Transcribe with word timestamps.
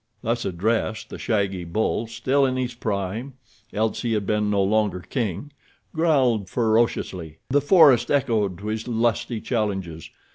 Thus 0.23 0.45
addressed, 0.45 1.11
the 1.11 1.19
shaggy 1.19 1.63
bull, 1.63 2.07
still 2.07 2.43
in 2.43 2.57
his 2.57 2.73
prime—else 2.73 4.01
he 4.01 4.13
had 4.13 4.25
been 4.25 4.49
no 4.49 4.63
longer 4.63 5.01
king—growled 5.01 6.49
ferociously. 6.49 7.37
The 7.51 7.61
forest 7.61 8.09
echoed 8.09 8.57
to 8.57 8.65
his 8.69 8.87
lusty 8.87 9.39
challenges. 9.39 10.09